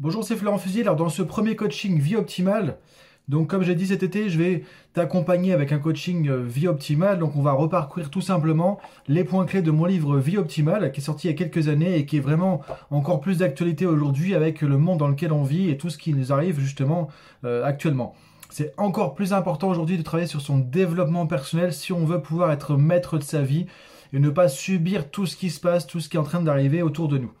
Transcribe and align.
Bonjour, 0.00 0.22
c'est 0.22 0.36
Florent 0.36 0.58
Fusier. 0.58 0.82
Alors, 0.82 0.94
dans 0.94 1.08
ce 1.08 1.22
premier 1.22 1.56
coaching 1.56 1.98
vie 1.98 2.14
optimale, 2.14 2.78
donc 3.26 3.50
comme 3.50 3.64
j'ai 3.64 3.74
dit 3.74 3.88
cet 3.88 4.04
été, 4.04 4.30
je 4.30 4.38
vais 4.38 4.62
t'accompagner 4.92 5.52
avec 5.52 5.72
un 5.72 5.80
coaching 5.80 6.28
euh, 6.28 6.40
vie 6.40 6.68
optimale. 6.68 7.18
Donc, 7.18 7.34
on 7.34 7.42
va 7.42 7.50
reparcourir 7.50 8.08
tout 8.08 8.20
simplement 8.20 8.78
les 9.08 9.24
points 9.24 9.44
clés 9.44 9.60
de 9.60 9.72
mon 9.72 9.86
livre 9.86 10.16
Vie 10.18 10.38
optimale, 10.38 10.92
qui 10.92 11.00
est 11.00 11.02
sorti 11.02 11.26
il 11.26 11.30
y 11.32 11.34
a 11.34 11.36
quelques 11.36 11.66
années 11.66 11.96
et 11.96 12.06
qui 12.06 12.18
est 12.18 12.20
vraiment 12.20 12.60
encore 12.92 13.20
plus 13.20 13.38
d'actualité 13.38 13.86
aujourd'hui 13.86 14.36
avec 14.36 14.62
le 14.62 14.78
monde 14.78 14.98
dans 14.98 15.08
lequel 15.08 15.32
on 15.32 15.42
vit 15.42 15.68
et 15.68 15.76
tout 15.76 15.90
ce 15.90 15.98
qui 15.98 16.14
nous 16.14 16.32
arrive 16.32 16.60
justement 16.60 17.08
euh, 17.44 17.64
actuellement. 17.64 18.14
C'est 18.50 18.72
encore 18.76 19.16
plus 19.16 19.32
important 19.32 19.68
aujourd'hui 19.68 19.98
de 19.98 20.02
travailler 20.02 20.28
sur 20.28 20.42
son 20.42 20.58
développement 20.58 21.26
personnel 21.26 21.72
si 21.72 21.92
on 21.92 22.04
veut 22.04 22.22
pouvoir 22.22 22.52
être 22.52 22.76
maître 22.76 23.18
de 23.18 23.24
sa 23.24 23.42
vie 23.42 23.66
et 24.12 24.20
ne 24.20 24.30
pas 24.30 24.46
subir 24.46 25.10
tout 25.10 25.26
ce 25.26 25.34
qui 25.34 25.50
se 25.50 25.58
passe, 25.58 25.88
tout 25.88 25.98
ce 25.98 26.08
qui 26.08 26.16
est 26.16 26.20
en 26.20 26.22
train 26.22 26.40
d'arriver 26.40 26.82
autour 26.82 27.08
de 27.08 27.18
nous. 27.18 27.32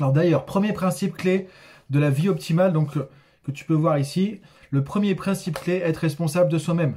Alors 0.00 0.12
d'ailleurs, 0.12 0.46
premier 0.46 0.72
principe 0.72 1.16
clé 1.16 1.48
de 1.90 1.98
la 1.98 2.10
vie 2.10 2.28
optimale, 2.28 2.72
donc 2.72 2.94
que 3.44 3.50
tu 3.50 3.64
peux 3.64 3.74
voir 3.74 3.98
ici, 3.98 4.40
le 4.70 4.82
premier 4.82 5.14
principe 5.14 5.58
clé, 5.58 5.76
être 5.76 5.98
responsable 5.98 6.50
de 6.50 6.58
soi-même. 6.58 6.96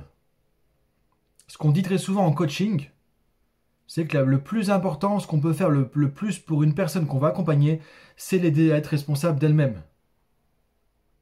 Ce 1.48 1.58
qu'on 1.58 1.72
dit 1.72 1.84
très 1.84 1.98
souvent 1.98 2.26
en 2.26 2.32
coaching, 2.32 2.90
c'est 3.88 4.06
que 4.06 4.18
le 4.18 4.40
plus 4.40 4.72
important, 4.72 5.20
ce 5.20 5.28
qu'on 5.28 5.42
peut 5.42 5.54
faire 5.54 5.70
le, 5.70 5.90
le 5.94 6.12
plus 6.12 6.40
pour 6.40 6.64
une 6.64 6.74
personne 6.74 7.06
qu'on 7.06 7.20
va 7.20 7.28
accompagner, 7.28 7.82
c'est 8.16 8.38
l'aider 8.40 8.72
à 8.72 8.78
être 8.78 8.88
responsable 8.88 9.40
d'elle-même. 9.40 9.82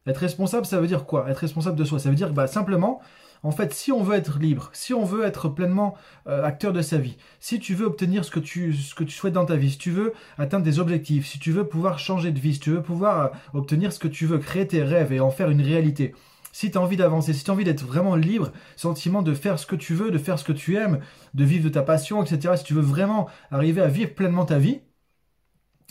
Être 0.05 0.17
responsable, 0.19 0.65
ça 0.65 0.79
veut 0.79 0.87
dire 0.87 1.05
quoi? 1.05 1.29
Être 1.29 1.39
responsable 1.39 1.77
de 1.77 1.83
soi, 1.83 1.99
ça 1.99 2.09
veut 2.09 2.15
dire 2.15 2.31
bah, 2.31 2.47
simplement, 2.47 3.01
en 3.43 3.51
fait, 3.51 3.73
si 3.73 3.91
on 3.91 4.03
veut 4.03 4.15
être 4.15 4.37
libre, 4.37 4.69
si 4.73 4.93
on 4.93 5.03
veut 5.03 5.25
être 5.25 5.49
pleinement 5.49 5.95
euh, 6.27 6.43
acteur 6.43 6.73
de 6.73 6.81
sa 6.81 6.97
vie, 6.97 7.17
si 7.39 7.59
tu 7.59 7.73
veux 7.73 7.85
obtenir 7.85 8.23
ce 8.23 8.31
que 8.31 8.39
tu, 8.39 8.73
ce 8.73 8.93
que 8.93 9.03
tu 9.03 9.15
souhaites 9.15 9.33
dans 9.33 9.45
ta 9.45 9.55
vie, 9.55 9.71
si 9.71 9.77
tu 9.79 9.91
veux 9.91 10.13
atteindre 10.37 10.63
des 10.63 10.79
objectifs, 10.79 11.25
si 11.25 11.39
tu 11.39 11.51
veux 11.51 11.67
pouvoir 11.67 11.97
changer 11.97 12.31
de 12.31 12.39
vie, 12.39 12.53
si 12.53 12.59
tu 12.59 12.71
veux 12.71 12.83
pouvoir 12.83 13.25
euh, 13.25 13.29
obtenir 13.53 13.91
ce 13.91 13.99
que 13.99 14.07
tu 14.07 14.27
veux, 14.27 14.37
créer 14.37 14.67
tes 14.67 14.83
rêves 14.83 15.11
et 15.11 15.19
en 15.19 15.31
faire 15.31 15.49
une 15.49 15.61
réalité, 15.61 16.13
si 16.51 16.69
tu 16.69 16.77
as 16.77 16.81
envie 16.81 16.97
d'avancer, 16.97 17.33
si 17.33 17.43
tu 17.43 17.49
as 17.49 17.53
envie 17.53 17.63
d'être 17.63 17.85
vraiment 17.85 18.15
libre, 18.15 18.51
sentiment 18.75 19.21
de 19.21 19.33
faire 19.33 19.57
ce 19.57 19.65
que 19.65 19.75
tu 19.75 19.95
veux, 19.95 20.11
de 20.11 20.17
faire 20.17 20.37
ce 20.37 20.43
que 20.43 20.51
tu 20.51 20.75
aimes, 20.75 20.99
de 21.33 21.43
vivre 21.43 21.63
de 21.63 21.69
ta 21.69 21.81
passion, 21.81 22.23
etc., 22.23 22.55
si 22.57 22.63
tu 22.63 22.73
veux 22.73 22.81
vraiment 22.81 23.27
arriver 23.49 23.81
à 23.81 23.87
vivre 23.87 24.13
pleinement 24.13 24.45
ta 24.45 24.59
vie, 24.59 24.81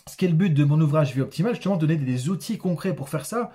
ce 0.06 0.16
qui 0.16 0.24
est 0.24 0.28
le 0.28 0.34
but 0.34 0.50
de 0.50 0.64
mon 0.64 0.80
ouvrage 0.80 1.14
Vie 1.14 1.20
Optimale, 1.20 1.54
justement, 1.54 1.76
donner 1.76 1.96
des 1.96 2.28
outils 2.28 2.58
concrets 2.58 2.94
pour 2.94 3.08
faire 3.08 3.26
ça, 3.26 3.50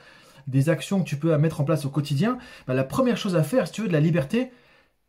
des 0.48 0.70
actions 0.70 1.04
que 1.04 1.10
tu 1.10 1.18
peux 1.18 1.36
mettre 1.38 1.62
en 1.62 1.64
place 1.64 1.86
au 1.86 1.90
quotidien, 1.90 2.38
bah, 2.68 2.74
la 2.74 2.84
première 2.84 3.18
chose 3.18 3.36
à 3.36 3.44
faire, 3.44 3.68
si 3.68 3.74
tu 3.74 3.82
veux 3.82 3.88
de 3.88 3.94
la 3.94 4.00
liberté, 4.00 4.52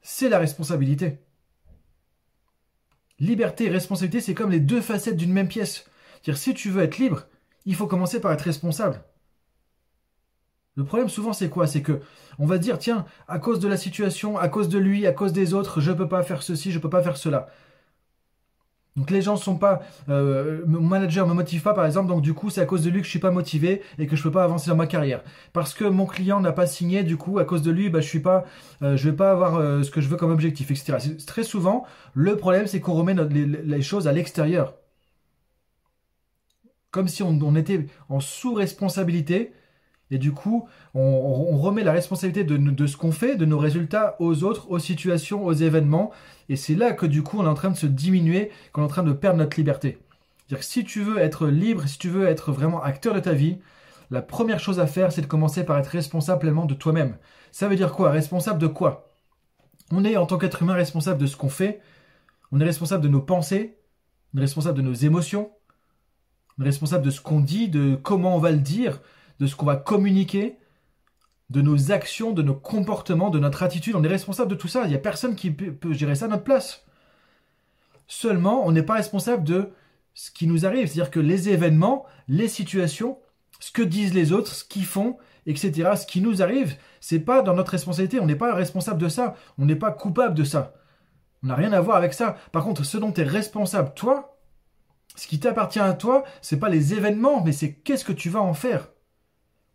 c'est 0.03 0.28
la 0.28 0.39
responsabilité. 0.39 1.19
Liberté 3.19 3.65
et 3.65 3.70
responsabilité, 3.70 4.20
c'est 4.20 4.34
comme 4.34 4.51
les 4.51 4.61
deux 4.61 4.81
facettes 4.81 5.17
d'une 5.17 5.33
même 5.33 5.48
pièce. 5.48 5.87
dire 6.25 6.37
si 6.37 6.55
tu 6.55 6.70
veux 6.70 6.83
être 6.83 6.98
libre, 6.98 7.27
il 7.65 7.75
faut 7.75 7.87
commencer 7.87 8.20
par 8.20 8.33
être 8.33 8.43
responsable. 8.43 9.03
Le 10.77 10.84
problème 10.84 11.09
souvent 11.09 11.33
c'est 11.33 11.48
quoi? 11.48 11.67
C'est 11.67 11.81
que 11.81 12.00
on 12.39 12.45
va 12.47 12.59
dire 12.59 12.78
tiens, 12.78 13.06
à 13.28 13.39
cause 13.39 13.61
de 13.61 13.69
la 13.69 13.78
situation, 13.78 14.37
à 14.37 14.48
cause 14.48 14.69
de 14.69 14.78
lui, 14.78 15.06
à 15.06 15.12
cause 15.12 15.33
des 15.33 15.55
autres, 15.55 15.81
je 15.81 15.91
ne 15.91 15.97
peux 15.97 16.09
pas 16.09 16.23
faire 16.23 16.43
ceci, 16.43 16.71
je 16.71 16.77
ne 16.77 16.83
peux 16.83 16.91
pas 16.91 17.03
faire 17.03 17.17
cela. 17.17 17.48
Donc 18.97 19.11
les 19.11 19.21
gens 19.21 19.35
ne 19.35 19.39
sont 19.39 19.57
pas, 19.57 19.83
euh, 20.09 20.63
mon 20.67 20.81
manager 20.81 21.27
me 21.27 21.35
motive 21.35 21.63
pas 21.63 21.75
par 21.75 21.85
exemple, 21.85 22.09
donc 22.09 22.23
du 22.23 22.33
coup 22.33 22.49
c'est 22.49 22.63
à 22.63 22.65
cause 22.65 22.83
de 22.83 22.89
lui 22.89 23.01
que 23.01 23.05
je 23.05 23.11
suis 23.11 23.19
pas 23.19 23.31
motivé 23.31 23.83
et 23.99 24.07
que 24.07 24.17
je 24.17 24.23
peux 24.23 24.31
pas 24.31 24.45
avancer 24.45 24.71
dans 24.71 24.77
ma 24.77 24.87
carrière. 24.87 25.23
Parce 25.53 25.75
que 25.75 25.85
mon 25.85 26.07
client 26.07 26.41
n'a 26.41 26.53
pas 26.53 26.67
signé, 26.67 27.03
du 27.03 27.19
coup 27.19 27.39
à 27.39 27.45
cause 27.45 27.63
de 27.63 27.71
lui, 27.71 27.91
bah, 27.91 28.01
je 28.01 28.09
suis 28.09 28.21
pas, 28.21 28.47
euh, 28.83 28.97
vais 28.97 29.13
pas 29.13 29.31
avoir 29.31 29.57
euh, 29.57 29.83
ce 29.83 29.91
que 29.91 30.01
je 30.01 30.09
veux 30.09 30.17
comme 30.17 30.33
objectif, 30.33 30.71
etc. 30.71 30.97
Très 31.27 31.43
souvent, 31.43 31.85
le 32.15 32.37
problème 32.37 32.67
c'est 32.67 32.81
qu'on 32.81 32.95
remet 32.95 33.15
les, 33.15 33.83
choses 33.83 34.09
à 34.09 34.13
l'extérieur, 34.13 34.75
comme 36.91 37.09
si 37.09 37.23
on 37.23 37.55
était 37.57 37.87
en 38.09 38.21
sous-responsabilité 38.21 39.53
et 40.11 40.19
du 40.19 40.33
coup, 40.33 40.69
on, 40.95 41.57
remet 41.59 41.83
la 41.83 41.93
responsabilité 41.93 42.45
de, 42.45 42.87
ce 42.87 42.97
qu'on 42.97 43.11
fait, 43.11 43.37
de 43.37 43.45
nos 43.45 43.59
résultats 43.59 44.17
aux 44.21 44.45
autres, 44.45 44.71
aux 44.71 44.79
situations, 44.79 45.45
aux 45.45 45.53
événements. 45.53 46.12
Et 46.49 46.56
c'est 46.56 46.77
là 46.77 46.93
que 46.93 47.06
du 47.06 47.22
coup, 47.22 47.39
on 47.41 47.44
est 47.44 47.49
en 47.49 47.55
train 47.55 47.71
de 47.71 47.77
se 47.77 47.87
diminuer, 47.87 48.50
qu'on 48.72 48.83
est 48.83 48.84
en 48.84 48.89
train 48.89 49.03
de 49.03 49.12
perdre 49.12 49.39
notre 49.39 49.56
liberté. 49.56 49.99
C'est-à-dire 50.39 50.61
que 50.61 50.72
si 50.72 50.84
tu 50.84 51.03
veux 51.03 51.19
être 51.19 51.49
libre, 51.49 51.89
si 51.89 51.99
tu 51.99 52.09
veux 52.09 52.28
être 52.28 52.53
vraiment 52.53 52.83
acteur 52.83 53.15
de 53.15 53.21
ta 53.21 53.33
vie, 53.33 53.59
la 54.12 54.22
première 54.22 54.61
chose 54.61 54.78
à 54.78 54.87
faire, 54.87 55.11
c'est 55.11 55.22
de 55.22 55.27
commencer 55.27 55.65
par 55.65 55.77
être 55.78 55.89
responsable 55.89 56.41
pleinement 56.41 56.67
de 56.67 56.75
toi-même. 56.75 57.17
Ça 57.50 57.67
veut 57.67 57.75
dire 57.75 57.93
quoi? 57.93 58.11
Responsable 58.11 58.61
de 58.61 58.69
quoi? 58.69 59.12
On 59.91 60.05
est 60.05 60.17
en 60.17 60.27
tant 60.27 60.38
qu'être 60.38 60.62
humain 60.62 60.75
responsable 60.75 61.21
de 61.21 61.27
ce 61.27 61.37
qu'on 61.37 61.49
fait, 61.49 61.81
on 62.53 62.61
est 62.61 62.65
responsable 62.65 63.03
de 63.03 63.09
nos 63.09 63.21
pensées, 63.21 63.77
on 64.34 64.38
est 64.38 64.43
responsable 64.43 64.77
de 64.77 64.83
nos 64.83 64.94
émotions, 64.94 65.50
on 66.59 66.62
est 66.62 66.67
responsable 66.67 67.05
de 67.05 67.11
ce 67.11 67.21
qu'on 67.21 67.41
dit, 67.41 67.69
de 67.69 67.97
comment 67.97 68.37
on 68.37 68.41
va 68.41 68.53
le 68.53 68.59
dire, 68.59 69.00
de 69.41 69.47
ce 69.47 69.57
qu'on 69.57 69.67
va 69.67 69.77
communiquer, 69.77 70.59
de 71.51 71.63
nos 71.63 71.93
actions, 71.93 72.33
de 72.33 72.43
nos 72.43 72.55
comportements, 72.55 73.31
de 73.31 73.39
notre 73.39 73.63
attitude. 73.63 73.95
On 73.95 74.03
est 74.03 74.09
responsable 74.09 74.51
de 74.51 74.57
tout 74.57 74.69
ça. 74.69 74.83
Il 74.85 74.89
n'y 74.89 74.97
a 74.97 74.99
personne 74.99 75.37
qui 75.37 75.51
peut 75.51 75.93
gérer 75.93 76.15
ça 76.15 76.25
à 76.25 76.29
notre 76.29 76.45
place. 76.45 76.85
Seulement, 78.09 78.67
on 78.67 78.73
n'est 78.73 78.83
pas 78.83 78.95
responsable 78.95 79.45
de 79.45 79.71
ce 80.15 80.31
qui 80.31 80.47
nous 80.47 80.67
arrive. 80.67 80.87
C'est-à-dire 80.87 81.11
que 81.11 81.21
les 81.21 81.49
événements, 81.51 82.05
les 82.29 82.49
situations, 82.49 83.19
ce 83.61 83.71
que 83.71 83.83
disent 83.83 84.15
les 84.15 84.33
autres, 84.33 84.53
ce 84.53 84.65
qu'ils 84.65 84.85
font, 84.85 85.19
etc., 85.47 85.91
ce 85.97 86.07
qui 86.07 86.21
nous 86.21 86.43
arrive, 86.43 86.77
c'est 87.01 87.21
pas 87.21 87.43
dans 87.43 87.55
notre 87.55 87.73
responsabilité. 87.73 88.19
On 88.19 88.27
n'est 88.27 88.37
pas 88.37 88.55
responsable 88.55 89.01
de 89.01 89.09
ça. 89.09 89.35
On 89.59 89.67
n'est 89.67 89.77
pas 89.77 89.93
coupable 89.93 90.35
de 90.35 90.45
ça. 90.45 90.75
On 91.43 91.49
n'a 91.49 91.55
rien 91.55 91.73
à 91.73 91.81
voir 91.81 91.97
avec 91.97 92.15
ça. 92.15 92.37
Par 92.51 92.65
contre, 92.65 92.85
ce 92.85 92.99
dont 92.99 93.13
tu 93.13 93.21
es 93.21 93.25
responsable, 93.25 93.93
toi, 93.95 94.39
ce 95.15 95.29
qui 95.29 95.39
t'appartient 95.39 95.79
à 95.79 95.93
toi, 95.95 96.25
c'est 96.43 96.59
pas 96.59 96.69
les 96.69 96.95
événements, 96.95 97.43
mais 97.45 97.53
c'est 97.53 97.75
qu'est-ce 97.75 98.05
que 98.05 98.13
tu 98.13 98.31
vas 98.31 98.43
en 98.43 98.55
faire 98.55 98.89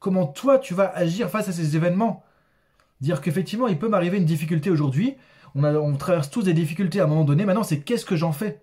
comment 0.02 0.26
toi 0.26 0.60
tu 0.60 0.74
vas 0.74 0.92
agir 0.94 1.30
face 1.30 1.48
à 1.48 1.54
ces 1.54 1.78
événements. 1.78 2.26
Dire 3.00 3.22
qu'effectivement, 3.22 3.70
il 3.70 3.80
peut 3.80 3.88
m'arriver 3.88 4.18
une 4.18 4.26
difficulté 4.26 4.70
aujourd'hui, 4.70 5.16
on, 5.56 5.96
traverse 5.96 6.30
tous 6.30 6.44
des 6.44 6.54
difficultés 6.54 7.00
à 7.00 7.06
un 7.06 7.08
moment 7.08 7.24
donné, 7.24 7.46
maintenant 7.46 7.64
c'est 7.64 7.80
qu'est-ce 7.80 8.06
que 8.06 8.18
j'en 8.18 8.34
fais? 8.34 8.62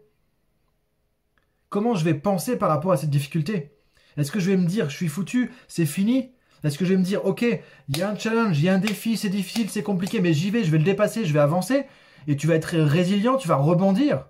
Comment 1.71 1.95
je 1.95 2.05
vais 2.05 2.15
penser 2.15 2.57
par 2.57 2.69
rapport 2.69 2.93
à 2.93 2.97
cette 2.97 3.11
difficulté? 3.11 3.73
Est-ce 4.17 4.33
que 4.33 4.41
je 4.41 4.51
vais 4.51 4.57
me 4.57 4.67
dire, 4.67 4.91
je 4.91 4.97
suis 4.97 5.09
foutu, 5.09 5.53
c'est 5.69 5.87
fini? 5.87 6.33
Est-ce 6.65 6.77
que 6.77 6.85
je 6.85 6.93
vais 6.93 6.99
me 6.99 7.05
dire, 7.05 7.25
ok, 7.25 7.43
il 7.43 7.97
y 7.97 8.03
a 8.03 8.11
un 8.11 8.19
challenge, 8.19 8.59
il 8.59 8.65
y 8.65 8.69
a 8.69 8.75
un 8.75 8.79
défi, 8.79 9.17
c'est 9.17 9.29
difficile, 9.29 9.71
c'est 9.71 9.85
compliqué, 9.85 10.21
mais 10.21 10.33
j'y 10.33 10.51
vais, 10.51 10.65
je 10.65 10.73
vais 10.73 10.79
le 10.79 10.85
dépasser, 10.85 11.25
je 11.25 11.33
vais 11.33 11.39
avancer, 11.39 11.85
et 12.27 12.37
tu 12.37 12.49
vas 12.49 12.55
être 12.55 12.77
résilient, 12.77 13.37
tu 13.37 13.47
vas 13.47 13.57
rebondir. 13.57 14.27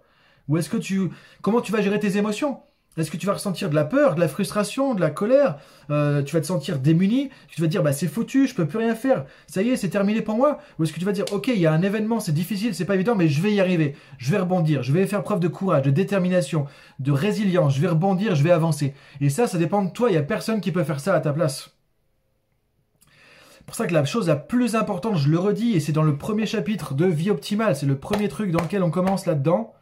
Ou 0.48 0.58
est-ce 0.58 0.68
que 0.68 0.76
tu... 0.76 1.10
Comment 1.40 1.62
tu 1.62 1.72
vas 1.72 1.80
gérer 1.80 2.00
tes 2.00 2.18
émotions? 2.18 2.60
Est-ce 2.98 3.10
que 3.10 3.16
tu 3.16 3.26
vas 3.26 3.34
ressentir 3.34 3.70
de 3.70 3.74
la 3.74 3.84
peur, 3.84 4.14
de 4.14 4.20
la 4.20 4.28
frustration, 4.28 4.94
de 4.94 5.00
la 5.00 5.10
colère 5.10 5.58
euh, 5.90 6.22
Tu 6.22 6.34
vas 6.34 6.40
te 6.40 6.46
sentir 6.46 6.78
démuni 6.78 7.30
Tu 7.48 7.60
vas 7.60 7.66
te 7.66 7.70
dire, 7.70 7.82
bah 7.82 7.92
c'est 7.92 8.08
foutu, 8.08 8.46
je 8.46 8.54
peux 8.54 8.66
plus 8.66 8.78
rien 8.78 8.94
faire. 8.94 9.24
Ça 9.46 9.62
y 9.62 9.70
est, 9.70 9.76
c'est 9.76 9.88
terminé 9.88 10.22
pour 10.22 10.36
moi 10.36 10.58
Ou 10.78 10.84
est-ce 10.84 10.92
que 10.92 10.98
tu 10.98 11.04
vas 11.04 11.12
dire, 11.12 11.24
ok, 11.32 11.48
il 11.48 11.58
y 11.58 11.66
a 11.66 11.72
un 11.72 11.82
événement, 11.82 12.20
c'est 12.20 12.32
difficile, 12.32 12.74
c'est 12.74 12.84
pas 12.84 12.94
évident, 12.94 13.14
mais 13.14 13.28
je 13.28 13.40
vais 13.40 13.52
y 13.52 13.60
arriver. 13.60 13.94
Je 14.18 14.30
vais 14.30 14.38
rebondir. 14.38 14.82
Je 14.82 14.92
vais 14.92 15.06
faire 15.06 15.22
preuve 15.22 15.40
de 15.40 15.48
courage, 15.48 15.82
de 15.82 15.90
détermination, 15.90 16.66
de 16.98 17.12
résilience. 17.12 17.74
Je 17.74 17.80
vais 17.80 17.88
rebondir, 17.88 18.34
je 18.34 18.42
vais 18.42 18.50
avancer. 18.50 18.94
Et 19.20 19.30
ça, 19.30 19.46
ça 19.46 19.58
dépend 19.58 19.82
de 19.82 19.90
toi. 19.90 20.10
Il 20.10 20.14
y 20.14 20.18
a 20.18 20.22
personne 20.22 20.60
qui 20.60 20.72
peut 20.72 20.84
faire 20.84 21.00
ça 21.00 21.14
à 21.14 21.20
ta 21.20 21.32
place. 21.32 21.70
Pour 23.66 23.76
ça 23.76 23.86
que 23.86 23.92
la 23.92 24.04
chose 24.06 24.28
la 24.28 24.36
plus 24.36 24.76
importante, 24.76 25.18
je 25.18 25.28
le 25.28 25.38
redis, 25.38 25.74
et 25.74 25.80
c'est 25.80 25.92
dans 25.92 26.02
le 26.02 26.16
premier 26.16 26.46
chapitre 26.46 26.94
de 26.94 27.04
Vie 27.04 27.30
optimale, 27.30 27.76
c'est 27.76 27.84
le 27.84 27.98
premier 27.98 28.28
truc 28.28 28.50
dans 28.50 28.62
lequel 28.62 28.82
on 28.82 28.90
commence 28.90 29.26
là-dedans 29.26 29.74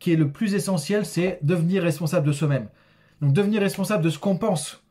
qui 0.00 0.12
est 0.12 0.16
le 0.16 0.32
plus 0.32 0.54
essentiel, 0.54 1.06
c'est 1.06 1.38
devenir 1.42 1.82
responsable 1.82 2.26
de 2.26 2.32
soi-même. 2.32 2.68
Donc 3.20 3.32
devenir 3.32 3.60
responsable 3.60 4.02
de 4.02 4.10
ce 4.10 4.18
qu'on 4.18 4.36
pense. 4.36 4.82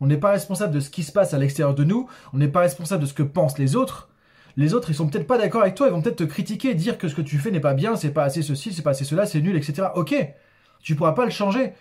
On 0.00 0.06
n'est 0.06 0.16
pas 0.16 0.32
responsable 0.32 0.74
de 0.74 0.80
ce 0.80 0.90
qui 0.90 1.04
se 1.04 1.12
passe 1.12 1.34
à 1.34 1.38
l'extérieur 1.38 1.74
de 1.74 1.84
nous, 1.84 2.08
on 2.32 2.38
n'est 2.38 2.48
pas 2.48 2.60
responsable 2.60 3.02
de 3.02 3.06
ce 3.06 3.14
que 3.14 3.22
pensent 3.22 3.58
les 3.58 3.76
autres. 3.76 4.08
Les 4.56 4.74
autres, 4.74 4.90
ils 4.90 4.94
sont 4.94 5.08
peut-être 5.08 5.26
pas 5.26 5.38
d'accord 5.38 5.62
avec 5.62 5.74
toi, 5.74 5.86
ils 5.86 5.92
vont 5.92 6.02
peut-être 6.02 6.16
te 6.16 6.24
critiquer, 6.24 6.74
dire 6.74 6.98
que 6.98 7.08
ce 7.08 7.14
que 7.14 7.22
tu 7.22 7.38
fais 7.38 7.50
n'est 7.50 7.60
pas 7.60 7.74
bien, 7.74 7.96
c'est 7.96 8.10
pas 8.10 8.24
assez 8.24 8.42
ceci, 8.42 8.72
c'est 8.72 8.82
pas 8.82 8.90
assez 8.90 9.04
cela, 9.04 9.26
c'est 9.26 9.40
nul, 9.40 9.56
etc. 9.56 9.88
Ok, 9.94 10.14
tu 10.82 10.94
pourras 10.94 11.12
pas 11.12 11.24
le 11.24 11.30
changer. 11.30 11.72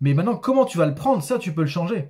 Mais 0.00 0.14
maintenant, 0.14 0.36
comment 0.36 0.64
tu 0.64 0.78
vas 0.78 0.86
le 0.86 0.94
prendre, 0.94 1.22
ça, 1.22 1.38
tu 1.38 1.52
peux 1.52 1.62
le 1.62 1.66
changer. 1.66 2.08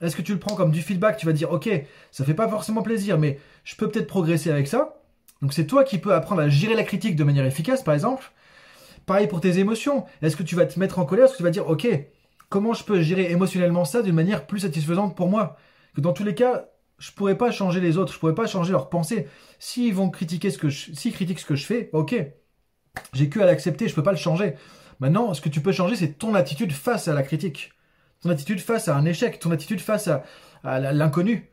Est-ce 0.00 0.14
que 0.14 0.22
tu 0.22 0.32
le 0.32 0.38
prends 0.38 0.54
comme 0.54 0.70
du 0.70 0.82
feedback? 0.82 1.16
Tu 1.16 1.26
vas 1.26 1.32
dire, 1.32 1.50
ok, 1.52 1.68
ça 2.10 2.24
fait 2.24 2.34
pas 2.34 2.48
forcément 2.48 2.82
plaisir, 2.82 3.18
mais 3.18 3.38
je 3.64 3.76
peux 3.76 3.88
peut-être 3.88 4.06
progresser 4.06 4.50
avec 4.50 4.68
ça. 4.68 5.00
Donc 5.40 5.52
c'est 5.52 5.66
toi 5.66 5.84
qui 5.84 5.98
peux 5.98 6.14
apprendre 6.14 6.42
à 6.42 6.48
gérer 6.48 6.74
la 6.74 6.84
critique 6.84 7.16
de 7.16 7.24
manière 7.24 7.46
efficace, 7.46 7.82
par 7.82 7.94
exemple. 7.94 8.32
Pareil 9.08 9.26
pour 9.26 9.40
tes 9.40 9.58
émotions. 9.58 10.04
Est-ce 10.20 10.36
que 10.36 10.42
tu 10.42 10.54
vas 10.54 10.66
te 10.66 10.78
mettre 10.78 10.98
en 10.98 11.06
colère 11.06 11.24
Est-ce 11.24 11.32
que 11.32 11.38
tu 11.38 11.42
vas 11.42 11.50
dire, 11.50 11.66
ok, 11.66 11.88
comment 12.50 12.74
je 12.74 12.84
peux 12.84 13.00
gérer 13.00 13.32
émotionnellement 13.32 13.86
ça 13.86 14.02
d'une 14.02 14.14
manière 14.14 14.46
plus 14.46 14.60
satisfaisante 14.60 15.16
pour 15.16 15.28
moi? 15.28 15.56
Que 15.96 16.02
dans 16.02 16.12
tous 16.12 16.24
les 16.24 16.34
cas, 16.34 16.66
je 16.98 17.10
pourrais 17.12 17.38
pas 17.38 17.50
changer 17.50 17.80
les 17.80 17.96
autres, 17.96 18.12
je 18.12 18.18
pourrais 18.18 18.34
pas 18.34 18.46
changer 18.46 18.70
leurs 18.72 18.90
pensées. 18.90 19.26
S'ils 19.58 19.94
vont 19.94 20.10
critiquer 20.10 20.50
ce 20.50 20.58
que 20.58 20.68
je, 20.68 20.92
critiquent 21.10 21.38
ce 21.38 21.46
que 21.46 21.56
je 21.56 21.64
fais, 21.64 21.88
ok, 21.94 22.16
j'ai 23.14 23.30
que 23.30 23.40
à 23.40 23.46
l'accepter, 23.46 23.88
je 23.88 23.94
peux 23.94 24.02
pas 24.02 24.12
le 24.12 24.18
changer. 24.18 24.56
Maintenant, 25.00 25.32
ce 25.32 25.40
que 25.40 25.48
tu 25.48 25.62
peux 25.62 25.72
changer, 25.72 25.96
c'est 25.96 26.18
ton 26.18 26.34
attitude 26.34 26.72
face 26.72 27.08
à 27.08 27.14
la 27.14 27.22
critique, 27.22 27.72
ton 28.20 28.28
attitude 28.28 28.60
face 28.60 28.88
à 28.88 28.96
un 28.96 29.06
échec, 29.06 29.38
ton 29.38 29.52
attitude 29.52 29.80
face 29.80 30.10
à 30.64 30.80
l'inconnu. 30.92 31.48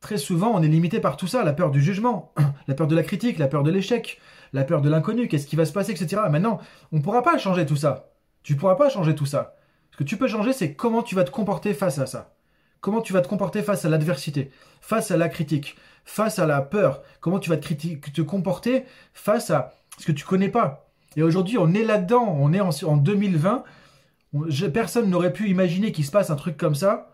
Très 0.00 0.18
souvent, 0.18 0.52
on 0.56 0.62
est 0.62 0.68
limité 0.68 0.98
par 0.98 1.16
tout 1.16 1.28
ça, 1.28 1.44
la 1.44 1.52
peur 1.52 1.70
du 1.70 1.80
jugement, 1.80 2.34
la 2.66 2.74
peur 2.74 2.88
de 2.88 2.96
la 2.96 3.04
critique, 3.04 3.38
la 3.38 3.46
peur 3.46 3.62
de 3.62 3.70
l'échec, 3.70 4.20
la 4.52 4.64
peur 4.64 4.80
de 4.80 4.88
l'inconnu, 4.88 5.28
qu'est-ce 5.28 5.46
qui 5.46 5.56
va 5.56 5.64
se 5.64 5.72
passer, 5.72 5.92
etc. 5.92 6.22
Maintenant, 6.30 6.60
on 6.92 6.96
ne 6.96 7.02
pourra 7.02 7.22
pas 7.22 7.38
changer 7.38 7.66
tout 7.66 7.76
ça. 7.76 8.10
Tu 8.42 8.54
ne 8.54 8.58
pourras 8.58 8.76
pas 8.76 8.88
changer 8.88 9.14
tout 9.14 9.26
ça. 9.26 9.56
Ce 9.90 9.96
que 9.96 10.04
tu 10.04 10.16
peux 10.16 10.28
changer, 10.28 10.52
c'est 10.52 10.74
comment 10.74 11.02
tu 11.02 11.14
vas 11.14 11.24
te 11.24 11.30
comporter 11.30 11.74
face 11.74 11.98
à 11.98 12.06
ça. 12.06 12.34
Comment 12.80 13.00
tu 13.00 13.12
vas 13.12 13.20
te 13.20 13.28
comporter 13.28 13.62
face 13.62 13.84
à 13.84 13.88
l'adversité, 13.88 14.50
face 14.80 15.10
à 15.10 15.16
la 15.16 15.28
critique, 15.28 15.76
face 16.04 16.38
à 16.38 16.46
la 16.46 16.62
peur. 16.62 17.02
Comment 17.20 17.40
tu 17.40 17.50
vas 17.50 17.56
te, 17.56 17.74
te 17.74 18.22
comporter 18.22 18.84
face 19.12 19.50
à 19.50 19.74
ce 19.98 20.06
que 20.06 20.12
tu 20.12 20.24
connais 20.24 20.48
pas. 20.48 20.88
Et 21.16 21.22
aujourd'hui, 21.22 21.58
on 21.58 21.74
est 21.74 21.82
là-dedans. 21.82 22.36
On 22.38 22.52
est 22.52 22.60
en 22.60 22.96
2020. 22.96 23.64
personne 24.72 25.10
n'aurait 25.10 25.32
pu 25.32 25.48
imaginer 25.48 25.92
qu'il 25.92 26.04
se 26.04 26.10
passe 26.10 26.30
un 26.30 26.36
truc 26.36 26.56
comme 26.56 26.74
ça. 26.74 27.10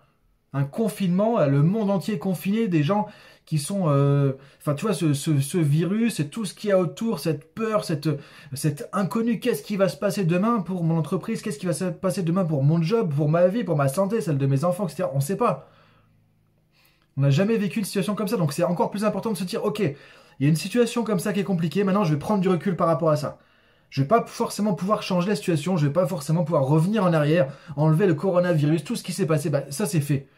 Un 0.53 0.65
confinement, 0.65 1.45
le 1.47 1.63
monde 1.63 1.91
entier 1.91 2.19
confiné, 2.19 2.69
des 2.69 2.83
gens 2.83 3.07
qui 3.47 3.59
sont, 3.59 3.85
euh, 3.89 4.33
enfin, 4.59 4.75
tu 4.75 4.87
vois, 4.87 4.95
ce, 4.95 5.13
ce, 5.13 5.59
virus 5.59 6.19
et 6.19 6.29
tout 6.29 6.45
ce 6.45 6.55
qu'il 6.55 6.71
y 6.71 6.73
a 6.73 6.79
autour, 6.79 7.19
cette 7.19 7.55
peur, 7.55 7.85
cette, 7.85 8.09
cette 8.55 8.89
inconnu, 8.93 9.39
qu'est-ce 9.39 9.63
qui 9.63 9.77
va 9.77 9.89
se 9.89 9.97
passer 9.97 10.25
demain 10.25 10.61
pour 10.61 10.83
mon 10.83 10.97
entreprise, 10.97 11.43
qu'est-ce 11.43 11.59
qui 11.59 11.67
va 11.67 11.75
se 11.75 11.85
passer 11.85 12.23
demain 12.23 12.45
pour 12.45 12.63
mon 12.63 12.81
job, 12.81 13.13
pour 13.15 13.29
ma 13.29 13.49
vie, 13.49 13.65
pour 13.65 13.77
ma 13.77 13.89
santé, 13.89 14.21
celle 14.23 14.39
de 14.39 14.47
mes 14.47 14.65
enfants, 14.65 14.87
etc. 14.87 15.09
On 15.13 15.17
ne 15.17 15.23
sait 15.23 15.37
pas. 15.37 15.69
On 17.17 17.21
n'a 17.21 17.31
jamais 17.31 17.57
vécu 17.59 17.79
une 17.81 17.85
situation 17.85 18.15
comme 18.15 18.29
ça, 18.29 18.37
donc 18.37 18.53
c'est 18.53 18.65
encore 18.65 18.91
plus 18.91 19.05
important 19.05 19.33
de 19.33 19.37
se 19.37 19.45
dire, 19.45 19.65
ok, 19.65 19.81
il 19.81 20.45
y 20.45 20.47
a 20.47 20.49
une 20.49 20.57
situation 20.57 21.05
comme 21.05 21.21
ça 21.21 21.33
qui 21.33 21.41
est 21.41 21.45
compliquée, 21.45 21.85
maintenant 21.85 22.05
je 22.05 22.13
vais 22.13 22.19
prendre 22.19 22.41
du 22.41 22.49
recul 22.49 22.77
par 22.77 22.87
rapport 22.87 23.11
à 23.11 23.17
ça. 23.17 23.39
Je 23.91 24.01
vais 24.01 24.09
pas 24.09 24.25
forcément 24.27 24.75
pouvoir 24.75 25.03
changer 25.03 25.29
la 25.29 25.37
situation, 25.37 25.77
je 25.77 25.87
vais 25.87 25.93
pas 25.93 26.07
forcément 26.07 26.43
pouvoir 26.45 26.65
revenir 26.65 27.05
en 27.05 27.13
arrière, 27.13 27.53
enlever 27.77 28.07
le 28.07 28.15
coronavirus, 28.15 28.83
tout 28.83 28.97
ce 28.97 29.05
qui 29.05 29.13
s'est 29.13 29.27
passé, 29.27 29.51
bah, 29.51 29.65
ça 29.71 29.87
c'est 29.87 30.01
fait. 30.01 30.29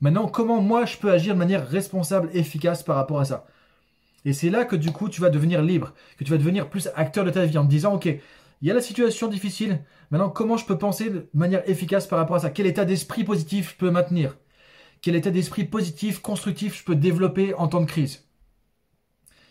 Maintenant, 0.00 0.28
comment 0.28 0.62
moi 0.62 0.86
je 0.86 0.96
peux 0.96 1.10
agir 1.10 1.34
de 1.34 1.38
manière 1.38 1.68
responsable, 1.68 2.30
efficace 2.32 2.82
par 2.82 2.96
rapport 2.96 3.20
à 3.20 3.26
ça? 3.26 3.46
Et 4.24 4.32
c'est 4.32 4.50
là 4.50 4.64
que 4.64 4.76
du 4.76 4.92
coup 4.92 5.08
tu 5.08 5.20
vas 5.20 5.30
devenir 5.30 5.62
libre, 5.62 5.94
que 6.18 6.24
tu 6.24 6.30
vas 6.30 6.38
devenir 6.38 6.68
plus 6.68 6.88
acteur 6.94 7.24
de 7.24 7.30
ta 7.30 7.44
vie 7.44 7.58
en 7.58 7.64
te 7.64 7.70
disant, 7.70 7.94
ok, 7.94 8.06
il 8.06 8.68
y 8.68 8.70
a 8.70 8.74
la 8.74 8.80
situation 8.80 9.28
difficile, 9.28 9.80
maintenant 10.10 10.30
comment 10.30 10.56
je 10.56 10.66
peux 10.66 10.78
penser 10.78 11.10
de 11.10 11.28
manière 11.34 11.68
efficace 11.68 12.06
par 12.06 12.18
rapport 12.18 12.36
à 12.36 12.40
ça? 12.40 12.50
Quel 12.50 12.66
état 12.66 12.84
d'esprit 12.84 13.24
positif 13.24 13.72
je 13.72 13.76
peux 13.76 13.90
maintenir? 13.90 14.36
Quel 15.02 15.16
état 15.16 15.30
d'esprit 15.30 15.64
positif, 15.64 16.20
constructif 16.20 16.78
je 16.78 16.84
peux 16.84 16.96
développer 16.96 17.54
en 17.54 17.68
temps 17.68 17.80
de 17.80 17.86
crise? 17.86 18.24